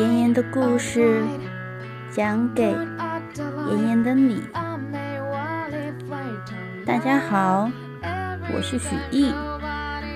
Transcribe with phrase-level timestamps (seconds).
[0.00, 1.22] 妍妍的故事
[2.10, 2.74] 讲给
[3.68, 4.42] 妍妍的你。
[6.86, 7.70] 大家好，
[8.50, 9.30] 我是许艺，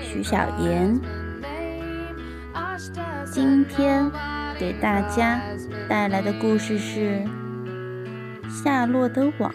[0.01, 0.99] 许小妍。
[3.25, 4.09] 今天
[4.57, 5.39] 给大家
[5.87, 7.21] 带来的故事是
[8.49, 9.51] 《夏洛的网》。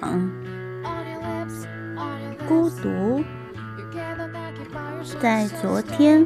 [2.47, 3.25] 孤独。
[5.21, 6.25] 在昨天，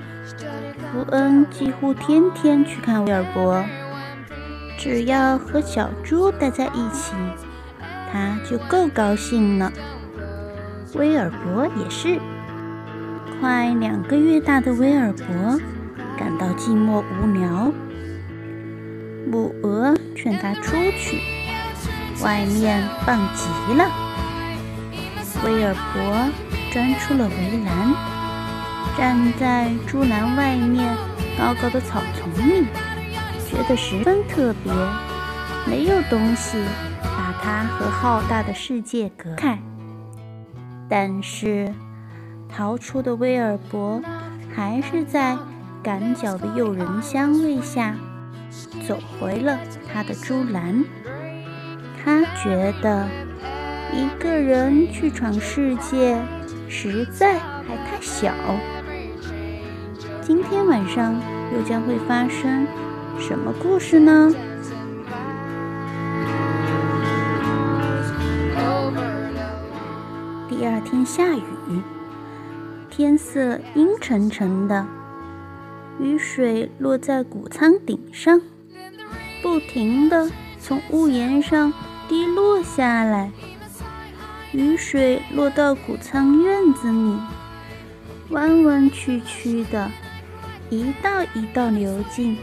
[0.92, 3.64] 福恩几乎天天去看威尔伯。
[4.84, 7.14] 只要和小猪待在一起，
[8.12, 9.72] 他就够高兴了。
[10.92, 12.20] 威尔伯也是。
[13.40, 15.58] 快两个月大的威尔伯
[16.18, 17.72] 感到寂寞无聊，
[19.26, 21.18] 母鹅劝他出去，
[22.22, 23.90] 外面棒极了。
[25.46, 26.30] 威尔伯
[26.74, 27.94] 钻出了围栏，
[28.98, 30.94] 站在猪栏外面
[31.38, 32.66] 高高的草丛里。
[33.54, 34.72] 觉得十分特别，
[35.64, 36.58] 没有东西
[37.04, 39.56] 把它和浩大的世界隔开。
[40.88, 41.72] 但是，
[42.48, 44.02] 逃出的威尔伯
[44.52, 45.38] 还是在
[45.84, 47.94] 赶脚的诱人香味下
[48.88, 49.56] 走回了
[49.92, 50.84] 他的猪栏。
[52.04, 53.06] 他觉得
[53.92, 56.20] 一个人去闯世界
[56.68, 58.32] 实在还太小。
[60.20, 61.14] 今天晚上
[61.54, 62.66] 又将会发生？
[63.18, 64.32] 什么故事呢？
[70.48, 71.42] 第二天下雨，
[72.90, 74.86] 天色阴沉沉的，
[75.98, 78.40] 雨水落在谷仓顶上，
[79.42, 81.72] 不停的从屋檐上
[82.08, 83.30] 滴落下来。
[84.52, 87.16] 雨水落到谷仓院子里，
[88.30, 89.90] 弯弯曲曲的，
[90.70, 92.38] 一道一道流进。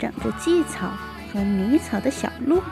[0.00, 0.90] 长着荠草
[1.30, 2.62] 和迷草的小路，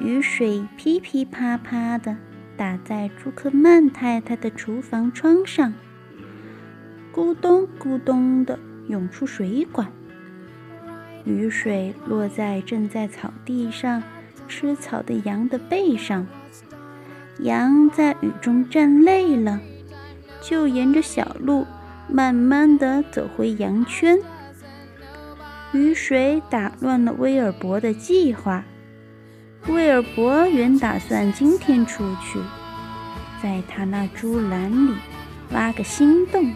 [0.00, 2.16] 雨水噼噼啪啪地
[2.56, 5.72] 打在朱克曼太太的厨房窗上，
[7.14, 8.58] 咕咚咕咚地
[8.88, 9.90] 涌出水管。
[11.24, 14.02] 雨水落在正在草地上
[14.46, 16.26] 吃草的羊的背上，
[17.38, 19.60] 羊在雨中站累了，
[20.40, 21.66] 就沿着小路
[22.08, 24.18] 慢慢地走回羊圈。
[25.72, 28.64] 雨水打乱了威尔伯的计划。
[29.68, 32.38] 威尔伯原打算今天出去，
[33.42, 34.94] 在他那猪栏里
[35.50, 36.52] 挖个新洞。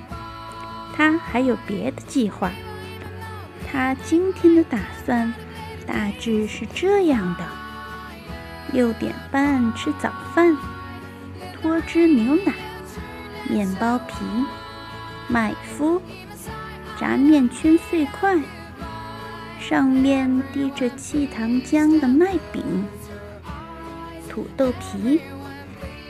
[0.94, 2.52] 他还有别的计划。
[3.70, 5.32] 他今天的打算
[5.86, 7.44] 大致是这样的：
[8.72, 10.56] 六点半吃早饭，
[11.60, 12.52] 脱脂牛奶、
[13.48, 14.14] 面包皮、
[15.26, 16.00] 麦麸、
[16.98, 18.38] 炸面圈碎块。
[19.70, 22.84] 上面滴着气糖浆的麦饼、
[24.28, 25.20] 土豆皮、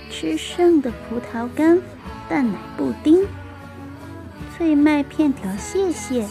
[0.08, 1.78] 吃剩的葡萄干、
[2.26, 3.26] 蛋奶布丁、
[4.56, 6.26] 脆麦片条谢谢。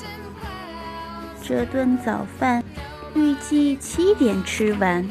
[1.43, 2.63] 这顿早饭
[3.13, 5.07] 预计七点吃完。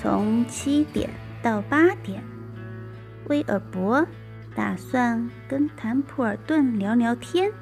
[0.00, 1.08] 从七点
[1.44, 2.24] 到八点，
[3.28, 4.04] 威尔伯
[4.56, 7.52] 打算跟谭普尔顿聊聊天。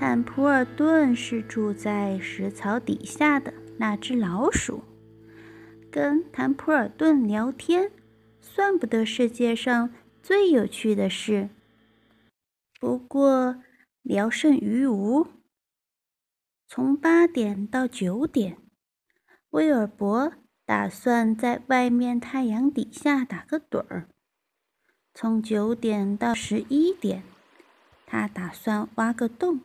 [0.00, 4.82] 坦普尔顿是住在石槽底下的那只老鼠。
[5.92, 7.92] 跟坦普尔顿聊天，
[8.40, 11.50] 算不得世界上最有趣的事。
[12.80, 13.62] 不过
[14.00, 15.26] 聊胜于无。
[16.66, 18.56] 从八点到九点，
[19.50, 20.32] 威尔伯
[20.64, 24.08] 打算在外面太阳底下打个盹儿。
[25.12, 27.22] 从九点到十一点，
[28.06, 29.60] 他打算挖个洞。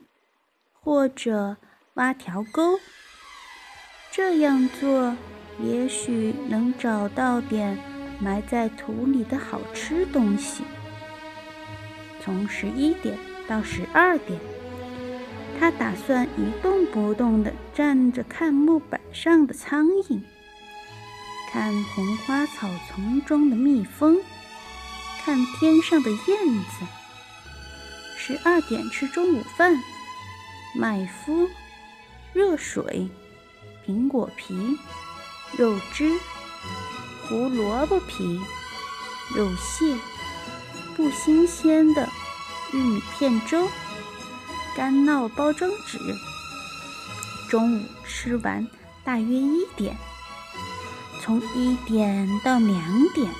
[0.85, 1.57] 或者
[1.95, 2.79] 挖条沟，
[4.11, 5.17] 这样做
[5.59, 7.75] 也许能找到点
[8.19, 10.63] 埋在土里的好吃东西。
[12.21, 13.17] 从十一点
[13.47, 14.39] 到十二点，
[15.59, 20.21] 他打算一动不动地站着看木板上的苍蝇，
[21.51, 24.19] 看红花草丛中的蜜蜂，
[25.23, 26.85] 看天上的燕子。
[28.15, 29.75] 十二点吃中午饭。
[30.77, 31.47] 麦麸、
[32.33, 33.09] 热水、
[33.87, 34.77] 苹果皮、
[35.57, 36.19] 肉汁、
[37.23, 38.41] 胡萝卜皮、
[39.33, 39.97] 肉馅、
[40.97, 42.09] 不新鲜的
[42.73, 43.69] 玉米片粥、
[44.75, 45.97] 干酪包装纸。
[47.49, 48.67] 中午吃完，
[49.05, 49.95] 大约一点。
[51.21, 53.31] 从一点到两点，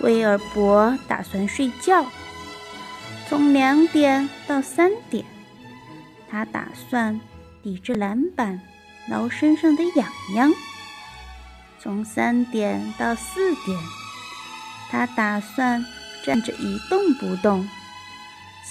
[0.00, 2.04] 威尔伯打算睡觉。
[3.28, 5.24] 从两点到三点。
[6.30, 7.20] 他打算
[7.62, 8.60] 抵着篮板
[9.08, 10.52] 挠身上的痒痒。
[11.78, 13.78] 从三点到四点，
[14.90, 15.84] 他打算
[16.24, 17.68] 站着一动不动，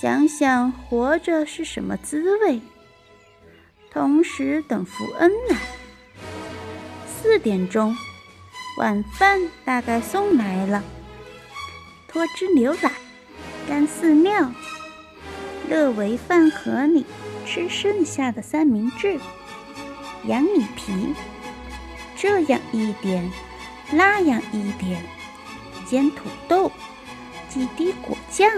[0.02, 2.60] 想想活着是什么滋味，
[3.92, 5.58] 同时等福恩来。
[7.08, 7.96] 四点钟，
[8.78, 10.84] 晚饭大概送来了，
[12.08, 12.92] 脱脂牛奶、
[13.68, 14.52] 干饲料。
[15.70, 17.06] 乐维饭盒里
[17.46, 19.20] 吃剩下的三明治、
[20.26, 21.14] 羊米皮，
[22.16, 23.32] 这样一点，
[23.92, 25.04] 那样一点，
[25.86, 26.72] 煎土豆，
[27.50, 28.50] 几滴果酱，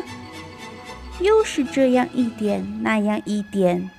[1.19, 3.89] 又是这样一点，那样一点，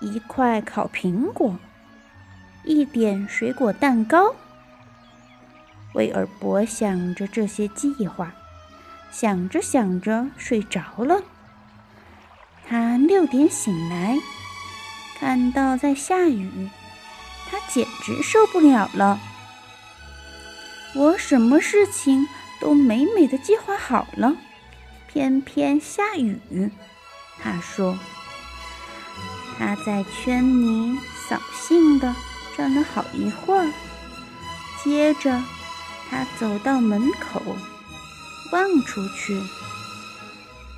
[0.00, 1.56] 一块烤苹果，
[2.64, 4.34] 一点水果蛋糕。
[5.94, 8.32] 威尔伯想着这些计划，
[9.10, 11.22] 想着想着睡着了。
[12.70, 14.16] 他六点醒来，
[15.18, 16.70] 看到在下雨，
[17.50, 19.18] 他简直受不了了。
[20.94, 22.28] 我什么事情
[22.60, 24.36] 都美美的计划好了，
[25.08, 26.70] 偏偏下雨。
[27.42, 27.98] 他说。
[29.58, 30.96] 他在圈里
[31.28, 32.14] 扫兴的
[32.56, 33.70] 站了好一会儿，
[34.82, 35.42] 接着
[36.08, 37.42] 他走到门口，
[38.52, 39.42] 望出去，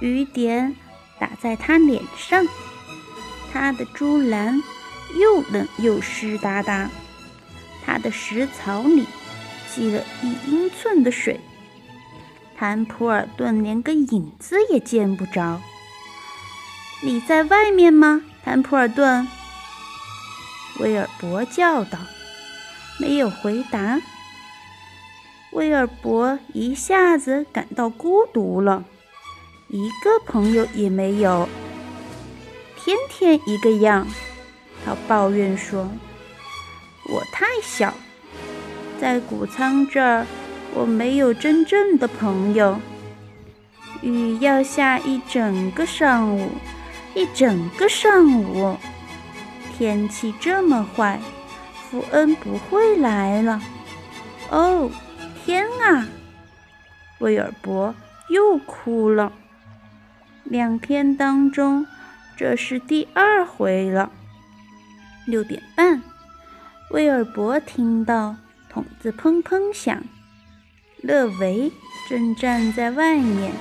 [0.00, 0.74] 雨点。
[1.22, 2.44] 打在他脸上，
[3.52, 4.60] 他的猪栏
[5.14, 6.90] 又冷又湿哒哒，
[7.86, 9.06] 他的食槽里
[9.72, 11.38] 积了一英寸的水，
[12.56, 15.60] 谭普尔顿连个影子也见不着。
[17.02, 19.28] 你在外面吗，谭普尔顿？
[20.80, 22.00] 威尔伯叫道。
[22.98, 24.00] 没有回答。
[25.52, 28.84] 威尔伯一下子感到孤独了。
[29.72, 31.48] 一个朋友也没有，
[32.76, 34.06] 天天一个样。
[34.84, 35.90] 他抱怨说
[37.08, 37.94] ：“我太小，
[39.00, 40.26] 在谷仓这儿，
[40.74, 42.78] 我没有真正的朋友。
[44.02, 46.50] 雨要下一整个上午，
[47.14, 48.76] 一整个上午。
[49.78, 51.18] 天气这么坏，
[51.88, 53.62] 福恩不会来了。
[54.50, 54.90] 哦，
[55.42, 56.06] 天啊！”
[57.20, 57.94] 威尔伯
[58.28, 59.32] 又哭了。
[60.44, 61.86] 两天当中，
[62.36, 64.10] 这是第二回了。
[65.26, 66.02] 六点半，
[66.90, 68.36] 威尔伯听到
[68.68, 70.02] 筒子砰砰响，
[70.98, 71.72] 乐维
[72.08, 73.52] 正站在外面，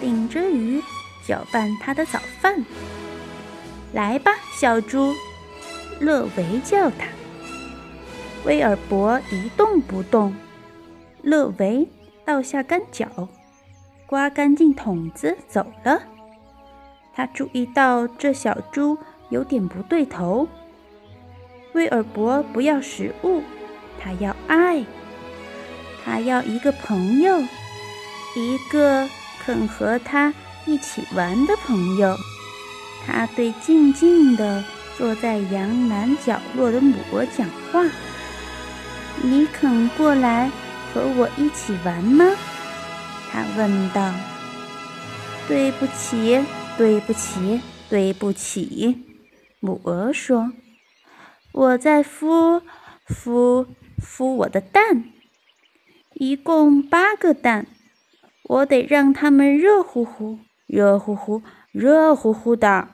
[0.00, 0.82] 顶着雨
[1.26, 2.64] 搅拌他的早饭。
[3.92, 5.14] 来吧，小猪，
[6.00, 7.06] 乐维叫他。
[8.44, 10.34] 威尔伯一动不动，
[11.22, 11.86] 乐维
[12.24, 13.28] 倒下干脚，
[14.06, 16.02] 刮干净筒子走了。
[17.20, 18.96] 他注意到这小猪
[19.28, 20.48] 有点不对头。
[21.74, 23.42] 威尔伯不要食物，
[24.00, 24.82] 他要爱，
[26.02, 27.38] 他要一个朋友，
[28.34, 29.06] 一个
[29.44, 30.32] 肯和他
[30.64, 32.16] 一起玩的朋友。
[33.06, 34.64] 他对静静的
[34.96, 37.84] 坐在羊栏角落的母鹅讲话
[39.20, 40.50] ：“你肯过来
[40.94, 42.24] 和我一起玩吗？”
[43.30, 44.10] 他问道。
[45.46, 46.42] “对不起。”
[46.80, 47.60] 对不起，
[47.90, 49.04] 对不起，
[49.60, 50.50] 母鹅说
[51.52, 52.62] ：“我在孵
[53.06, 53.66] 孵
[53.98, 55.04] 孵我的蛋，
[56.14, 57.66] 一共八个蛋，
[58.44, 62.88] 我得让它们热乎乎、热乎乎、热乎乎的。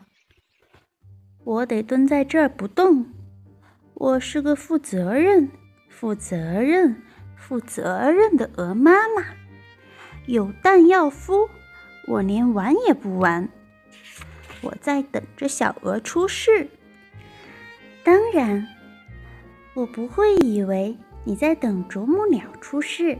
[1.45, 3.07] 我得蹲在这儿不动。
[3.95, 5.49] 我是个负责任、
[5.88, 7.00] 负责任、
[7.37, 9.25] 负责任的鹅妈妈。
[10.26, 11.49] 有蛋要孵，
[12.09, 13.49] 我连玩也不玩。”
[14.63, 16.69] 我在等着小鹅出世。
[18.05, 18.67] 当然，
[19.75, 23.19] 我不会以为你在等啄木鸟出世。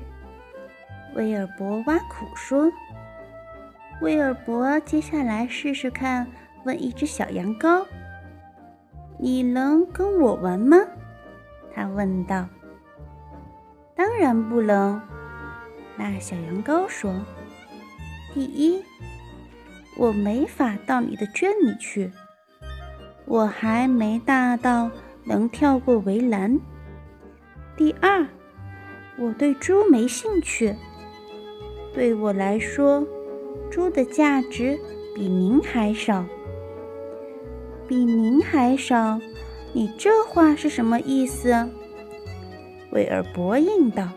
[1.14, 2.71] 威尔伯挖苦说。
[4.02, 6.26] 威尔伯接下来试试看，
[6.64, 7.87] 问一只小羊羔
[9.19, 10.76] ：“你能跟我玩吗？”
[11.75, 12.47] 他问道。
[13.97, 15.00] “当然不能。”
[15.97, 17.14] 那小羊羔说。
[18.35, 18.85] “第一。”
[19.97, 22.12] 我没法到你的圈里去，
[23.25, 24.91] 我还没大到
[25.25, 26.61] 能跳过围栏。
[27.76, 28.26] 第二，
[29.19, 30.75] 我对猪没兴趣。
[31.95, 33.07] 对我来说，
[33.71, 34.79] 猪的价值
[35.15, 36.25] 比您还少，
[37.88, 39.19] 比您还少。
[39.73, 41.69] 你这话是什么意思？
[42.93, 44.09] 威尔伯应道：“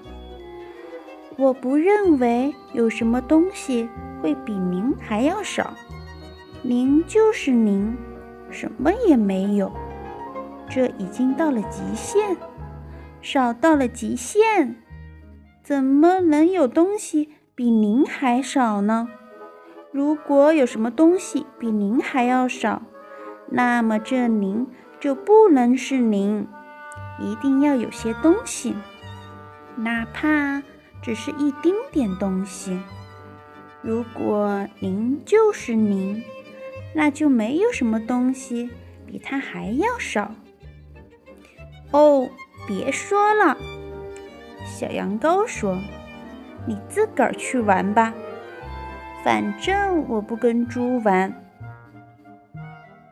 [1.38, 3.88] 我不认为有什么东西。”
[4.22, 5.74] 会比您还要少，
[6.62, 7.98] 您就是您，
[8.50, 9.72] 什么也没有。
[10.70, 12.38] 这已经到了极限，
[13.22, 14.76] 少到了极限。
[15.64, 19.08] 怎么能有东西比您还少呢？
[19.92, 22.82] 如果有什么东西比您还要少，
[23.50, 24.68] 那么这您
[25.00, 26.48] 就不能是您。
[27.20, 28.76] 一定要有些东西，
[29.76, 30.64] 哪怕
[31.02, 32.80] 只是一丁点东西。
[33.82, 36.24] 如果您就是您，
[36.94, 38.70] 那就没有什么东西
[39.08, 40.36] 比它还要少。
[41.92, 42.30] 哦，
[42.68, 43.58] 别说了，
[44.66, 45.80] 小羊羔说
[46.68, 48.14] ：“你自个儿去玩吧。”
[49.24, 51.34] 反正我不跟猪玩。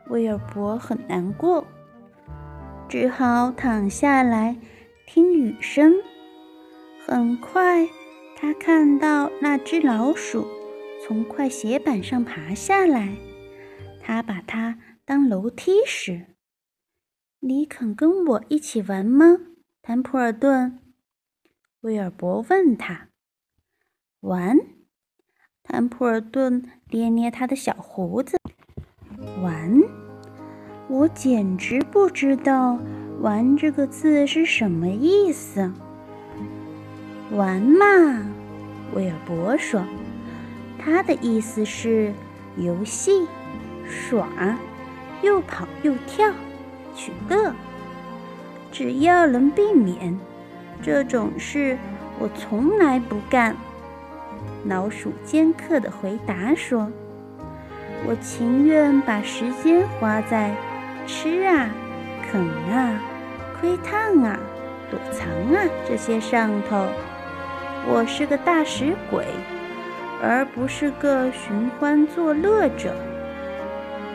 [0.08, 1.66] 威尔伯很难过，
[2.88, 4.56] 只好躺下来
[5.06, 5.94] 听雨声。
[7.06, 7.88] 很快，
[8.36, 10.46] 他看到那只老鼠
[11.08, 13.16] 从块斜板上爬下来，
[13.98, 16.26] 他把它当楼梯使。
[17.40, 19.38] 你肯跟我一起玩吗，
[19.80, 20.80] 坦普尔顿？
[21.80, 23.08] 威尔伯问他。
[24.20, 24.58] 玩？
[25.62, 28.36] 坦普尔顿捏捏他的小胡子，
[29.42, 29.80] 玩？
[30.90, 32.78] 我简直不知道
[33.22, 35.72] “玩”这个字是什么意思。
[37.32, 37.86] 玩嘛，
[38.94, 39.82] 威尔伯说，
[40.88, 42.14] 他的意思是
[42.56, 43.26] 游戏、
[43.86, 44.26] 耍、
[45.20, 46.32] 又跑又跳、
[46.94, 47.52] 取乐。
[48.72, 50.18] 只要能避免
[50.82, 51.76] 这种事，
[52.18, 53.54] 我从来不干。
[54.64, 56.90] 老鼠尖刻的回答说
[58.08, 60.54] ：“我情愿把时间花在
[61.06, 61.68] 吃啊、
[62.30, 62.40] 啃
[62.72, 62.98] 啊、
[63.60, 64.38] 窥探啊、
[64.90, 66.86] 躲藏啊这些上头。
[67.86, 69.26] 我是个大食鬼，
[70.22, 72.94] 而不是个寻欢作乐者。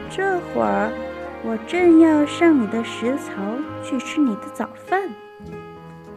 [0.10, 0.92] 这会儿，
[1.44, 3.34] 我正要上你的食槽
[3.84, 5.10] 去吃你的早饭。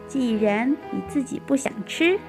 [0.07, 2.19] 既然你自己不想吃。”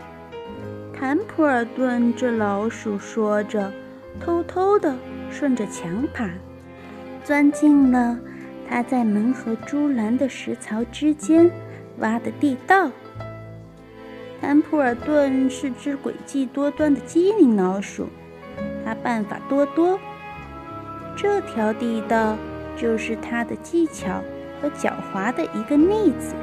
[0.98, 3.72] 坦普尔顿这老鼠说着，
[4.20, 4.96] 偷偷地
[5.30, 6.28] 顺着墙爬，
[7.22, 8.18] 钻进了
[8.68, 11.48] 他在门和猪栏的食槽之间
[11.98, 12.90] 挖的地道。
[14.40, 18.08] 坦普尔顿是只诡计多端的机灵老鼠，
[18.84, 19.98] 他办法多多。
[21.16, 22.36] 这条地道
[22.76, 24.22] 就是他的技巧
[24.60, 26.34] 和狡猾的一个例子，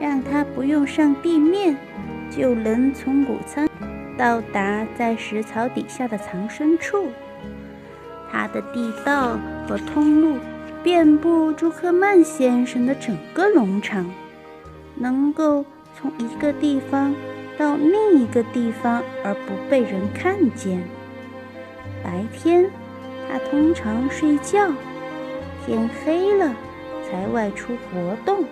[0.00, 1.76] 让他不用上地面。
[2.30, 3.68] 就能从谷仓
[4.16, 7.08] 到达在食槽底下的藏身处。
[8.30, 10.38] 它的地道和通路
[10.80, 14.08] 遍布朱克曼先生的整个农场，
[14.94, 15.64] 能够
[16.00, 17.14] 从一个地方
[17.58, 20.82] 到另一个地方而不被人看见。
[22.02, 22.70] 白天，
[23.30, 24.72] 他通常睡觉，
[25.66, 26.54] 天黑了
[27.08, 28.44] 才外出活动。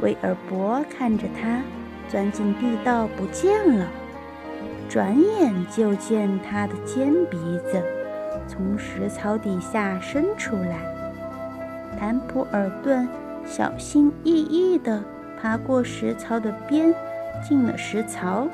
[0.00, 1.62] 威尔伯看着他。
[2.08, 3.86] 钻进地道不见了，
[4.88, 7.38] 转眼就见他的尖鼻
[7.70, 7.80] 子
[8.48, 10.80] 从食槽底下伸出来。
[11.96, 13.08] 坦普尔顿
[13.46, 15.04] 小心翼翼地
[15.40, 16.94] 爬过食槽的边，
[17.42, 18.46] 进了食槽。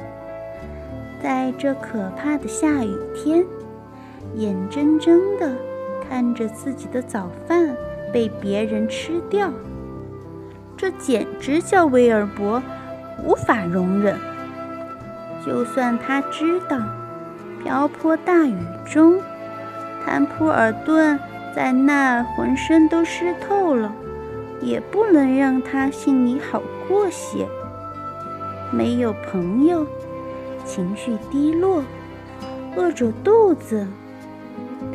[1.22, 3.44] 在这可怕的下雨天，
[4.34, 5.56] 眼睁睁地
[6.08, 7.74] 看着自己的早饭
[8.12, 9.50] 被别人吃掉，
[10.76, 12.62] 这简直叫威尔伯。
[13.24, 14.14] 无法容忍。
[15.42, 16.78] 就算他知道，
[17.62, 19.18] 瓢泼大雨中，
[20.04, 21.18] 坦普尔顿
[21.54, 23.90] 在那浑身都湿透了，
[24.60, 27.46] 也不能让他心里好过些。
[28.72, 29.86] 没有朋友，
[30.64, 31.84] 情绪低落，
[32.76, 33.86] 饿着肚子，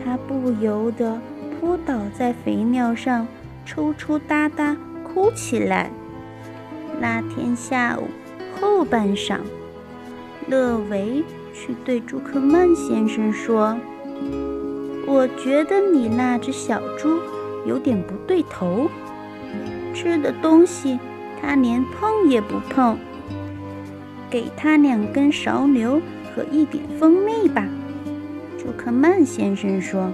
[0.04, 1.20] 他不由得
[1.60, 3.26] 扑倒在肥料上，
[3.66, 5.90] 抽抽搭搭哭起来。
[7.00, 8.08] 那天下午
[8.60, 9.40] 后半晌，
[10.48, 13.78] 勒维去对朱克曼先生说
[15.08, 17.20] ：“我觉得你那只小猪
[17.66, 18.88] 有点不对头，
[19.94, 21.00] 吃的东西
[21.42, 22.98] 它连碰也不碰。
[24.30, 26.02] 给它两根勺牛
[26.36, 27.68] 和一点蜂蜜吧。”
[28.58, 30.12] 朱克曼先生说。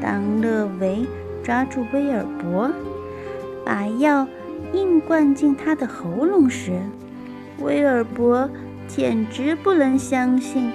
[0.00, 1.06] 当勒维
[1.44, 2.70] 抓住威尔伯，
[3.64, 4.26] 把药。
[4.72, 6.80] 硬灌进他的喉咙时，
[7.58, 8.48] 威尔伯
[8.88, 10.70] 简直不能相信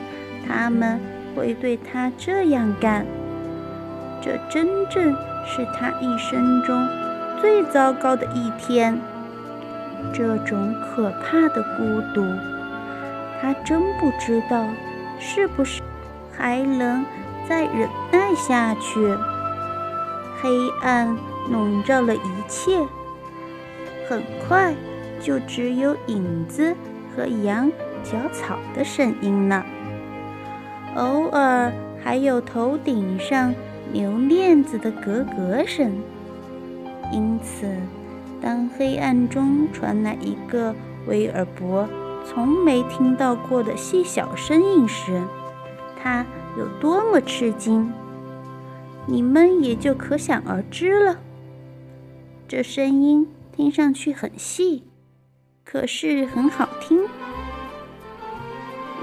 [0.48, 1.00] 他们
[1.34, 3.08] 会对他这样干。
[4.22, 5.16] 这真正
[5.48, 6.88] 是他一生中
[7.42, 9.00] 最糟糕的一天。
[10.14, 12.24] 这种可怕的孤独，
[13.42, 14.66] 他真不知道
[15.20, 15.82] 是不是
[16.36, 17.06] 还能
[17.48, 19.00] 再忍耐下去。
[20.42, 20.50] 黑
[20.82, 21.18] 暗
[21.50, 22.80] 笼罩了一切，
[24.08, 24.74] 很快
[25.20, 26.76] 就只有影子
[27.16, 27.72] 和羊
[28.04, 29.66] 嚼草的声音了。
[30.96, 31.72] 偶尔
[32.04, 33.54] 还有头顶上
[33.92, 35.92] 牛链子的咯咯声。
[37.12, 37.66] 因此，
[38.42, 40.74] 当黑暗中传来一个
[41.08, 41.88] 威尔伯
[42.26, 45.24] 从没听到过的细小声音时，
[46.02, 46.26] 他
[46.58, 47.92] 有多么吃惊，
[49.06, 51.18] 你们也就可想而知了。
[52.48, 54.84] 这声音听上去很细，
[55.66, 57.06] 可是很好听。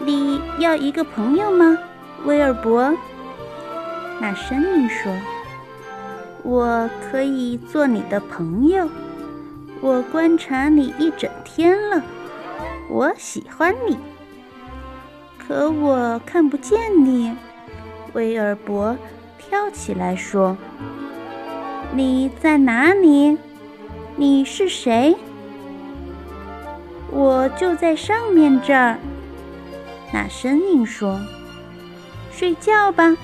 [0.04, 1.78] 你要一个朋友吗，
[2.24, 2.94] 威尔伯？
[4.20, 5.12] 那声音说
[6.44, 8.88] ：“我可以做你的朋友。
[9.84, 12.02] 我观察你一整天了，
[12.88, 13.98] 我喜欢你。
[15.36, 17.36] 可我看不见你。”
[18.14, 18.96] 威尔伯
[19.36, 20.56] 跳起来说
[21.92, 23.36] ：“你在哪里？
[24.16, 25.14] 你是谁？”
[27.12, 28.96] 我就在上面这儿。
[30.14, 31.20] 那声音说
[32.32, 33.14] ：“睡觉吧，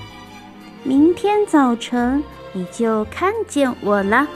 [0.83, 4.27] 明天早晨你就看见我了。”